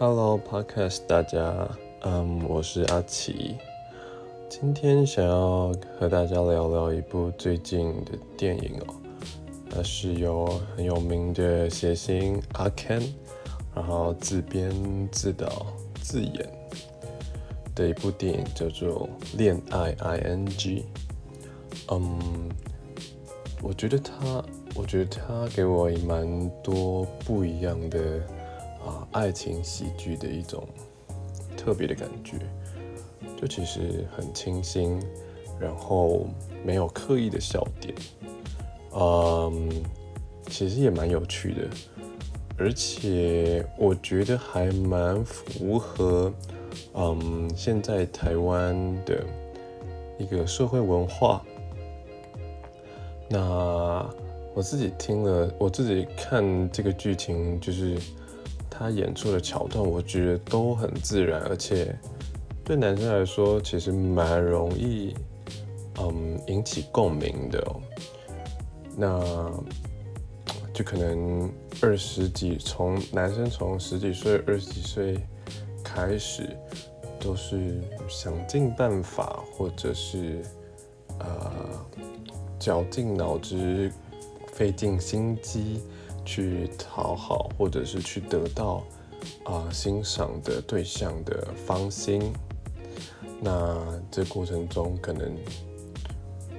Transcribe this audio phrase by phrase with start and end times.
[0.00, 1.68] Hello Podcast，大家，
[2.02, 3.56] 嗯，我是阿奇，
[4.48, 8.94] 今天想要和大家聊聊一部最近的电影哦，
[9.68, 13.02] 它是由很有名的谐星阿 Ken，
[13.74, 14.70] 然后自编
[15.10, 15.66] 自导
[16.00, 16.48] 自演
[17.74, 20.46] 的一部电影，叫做《恋爱 ING》。
[21.90, 22.48] 嗯，
[23.60, 24.44] 我觉得他，
[24.76, 27.98] 我觉得他给我蛮多不一样的。
[28.84, 30.66] 啊，爱情喜剧的一种
[31.56, 32.38] 特别的感觉，
[33.36, 35.00] 就其实很清新，
[35.60, 36.26] 然后
[36.64, 37.94] 没有刻意的笑点，
[38.94, 39.68] 嗯，
[40.46, 41.68] 其实也蛮有趣的，
[42.56, 46.32] 而且我觉得还蛮符合，
[46.94, 49.24] 嗯，现在台湾的
[50.18, 51.44] 一个社会文化。
[53.28, 54.08] 那
[54.54, 57.98] 我自己听了，我自己看这个剧情就是。
[58.78, 61.98] 他演出的桥段，我觉得都很自然，而且
[62.62, 65.16] 对男生来说，其实蛮容易，
[66.00, 67.60] 嗯，引起共鸣的。
[68.96, 69.20] 那
[70.72, 71.50] 就可能
[71.82, 75.18] 二十几，从男生从十几岁、二十几岁
[75.82, 76.56] 开始，
[77.18, 80.40] 都是想尽办法，或者是
[81.18, 81.52] 呃，
[82.60, 83.90] 绞尽脑汁、
[84.52, 85.80] 费尽心机。
[86.28, 88.84] 去讨好，或者是去得到
[89.44, 92.30] 啊欣赏的对象的芳心，
[93.40, 95.34] 那这过程中可能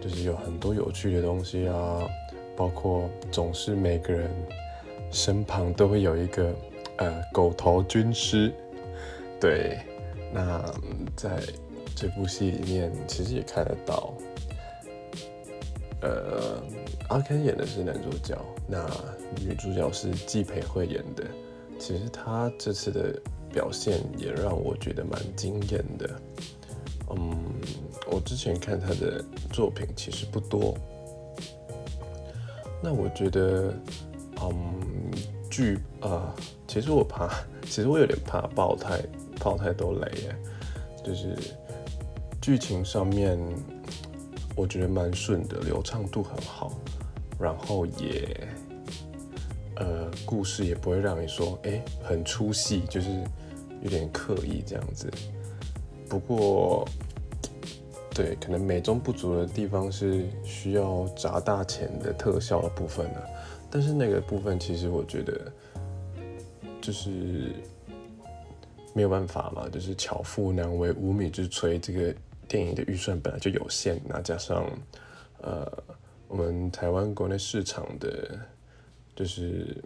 [0.01, 2.01] 就是有很多有趣的东西啊，
[2.57, 4.27] 包括总是每个人
[5.11, 6.51] 身旁都会有一个
[6.97, 8.51] 呃狗头军师，
[9.39, 9.77] 对，
[10.33, 10.65] 那
[11.15, 11.43] 在
[11.95, 14.15] 这部戏里面其实也看得到。
[16.01, 16.63] 呃，
[17.09, 18.89] 阿 Ken 演的是男主角，那
[19.41, 21.25] 女主角是季培慧演的。
[21.77, 23.19] 其实她这次的
[23.51, 26.09] 表现也让我觉得蛮惊艳的。
[27.09, 27.37] 嗯，
[28.09, 30.73] 我之前看她的作品其实不多。
[32.81, 33.73] 那我觉得，
[34.41, 35.11] 嗯，
[35.49, 36.33] 剧啊，
[36.65, 37.29] 其实我怕，
[37.63, 39.01] 其实我有点怕爆太
[39.37, 40.35] 爆太多雷耶，
[41.03, 41.35] 就是
[42.41, 43.37] 剧情上面。
[44.59, 46.73] 我觉得蛮顺的，流畅度很好，
[47.39, 48.45] 然后也，
[49.77, 53.09] 呃，故事也不会让你说，哎，很出戏，就是
[53.81, 55.09] 有点刻意这样子。
[56.09, 56.85] 不过，
[58.13, 63.21] 对，可能美中不足的地方是需要砸大钱的特效的部分呢。
[63.71, 65.49] 但是那个部分其实我觉得，
[66.81, 67.53] 就是
[68.93, 72.13] 没有办法嘛，就是巧妇难为无米之炊，这个。
[72.49, 74.67] 电影的预算本来就有限，那加上，
[75.41, 75.71] 呃，
[76.27, 78.39] 我们台湾国内市场的，
[79.15, 79.77] 就是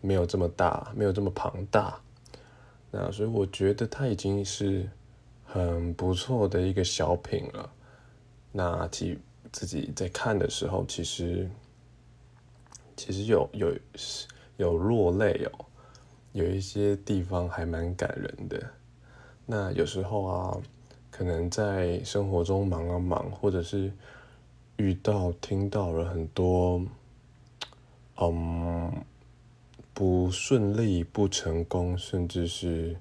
[0.00, 2.00] 没有这么大，没有这么庞大，
[2.90, 4.88] 那所以我觉得它已经是
[5.44, 7.70] 很不错的一个小品了。
[8.50, 9.18] 那其
[9.52, 11.46] 自己在看的时候，其实
[12.96, 13.76] 其实有有
[14.56, 15.66] 有落泪哦，
[16.32, 18.70] 有一些地方还蛮感人的。
[19.44, 20.58] 那有时候啊。
[21.16, 23.92] 可能在生活中忙啊忙，或者是
[24.78, 26.84] 遇到、听到了很多，
[28.16, 28.92] 嗯，
[29.92, 32.96] 不顺利、不成功，甚至是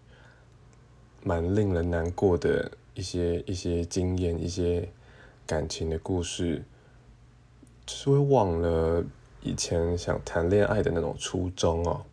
[1.23, 4.87] 蛮令人难过的一些一些经验、一些
[5.47, 6.63] 感情的故事，
[7.87, 9.03] 就是会忘了
[9.41, 12.05] 以前想谈恋爱的那种初衷哦，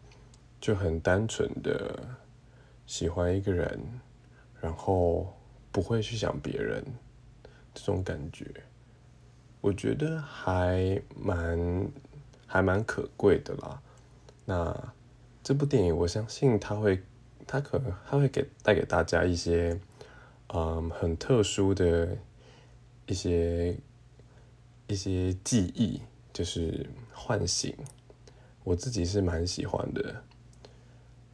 [0.62, 1.94] 就很单纯的
[2.86, 3.78] 喜欢一个人，
[4.62, 5.30] 然后。
[5.72, 6.84] 不会去想别人，
[7.72, 8.44] 这种感觉，
[9.60, 11.88] 我觉得还蛮
[12.46, 13.80] 还蛮可贵的啦。
[14.44, 14.92] 那
[15.44, 17.00] 这部电影，我相信它会，
[17.46, 19.78] 它可能它会给带给大家一些，
[20.48, 22.18] 嗯，很特殊的
[23.06, 23.76] 一些
[24.88, 26.00] 一些记忆，
[26.32, 27.72] 就是唤醒。
[28.64, 30.22] 我自己是蛮喜欢的，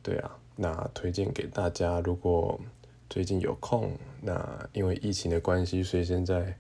[0.03, 2.61] 对啊，那推荐给大家，如果。
[3.09, 6.57] 最近有空，那因为疫情的关系，所以现在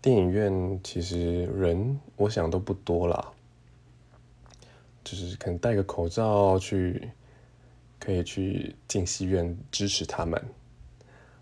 [0.00, 3.32] 电影院其实人我想都不多啦，
[5.04, 7.10] 就是可能戴个口罩去，
[8.00, 10.42] 可以去进戏院支持他们。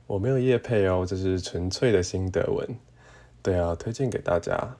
[0.06, 2.68] 我没有夜配哦，这是纯粹的心得文。
[3.42, 4.76] 对啊，推荐给大家。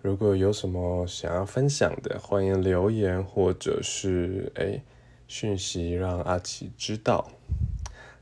[0.00, 4.80] 如果有什么想要分享的，欢迎留言或者是哎
[5.26, 7.28] 讯息让阿奇知道。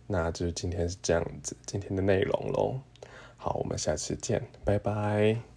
[0.07, 2.81] 那就是今天是这样子，今天的内容喽。
[3.37, 5.56] 好，我们下次见，拜拜。